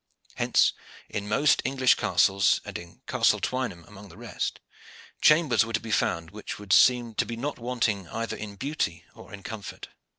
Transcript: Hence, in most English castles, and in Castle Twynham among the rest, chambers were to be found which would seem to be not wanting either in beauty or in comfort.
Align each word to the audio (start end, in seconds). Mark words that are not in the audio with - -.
Hence, 0.33 0.73
in 1.09 1.29
most 1.29 1.61
English 1.63 1.93
castles, 1.93 2.59
and 2.65 2.75
in 2.79 3.01
Castle 3.05 3.39
Twynham 3.39 3.85
among 3.85 4.09
the 4.09 4.17
rest, 4.17 4.59
chambers 5.21 5.63
were 5.63 5.73
to 5.73 5.79
be 5.79 5.91
found 5.91 6.31
which 6.31 6.57
would 6.57 6.73
seem 6.73 7.13
to 7.13 7.23
be 7.27 7.37
not 7.37 7.59
wanting 7.59 8.07
either 8.09 8.35
in 8.35 8.55
beauty 8.55 9.05
or 9.13 9.31
in 9.31 9.43
comfort. 9.43 9.89